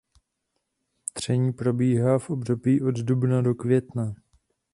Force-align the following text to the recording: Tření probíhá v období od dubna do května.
Tření 1.13 1.53
probíhá 1.53 2.19
v 2.19 2.29
období 2.29 2.81
od 2.81 2.95
dubna 2.97 3.41
do 3.41 3.55
května. 3.55 4.13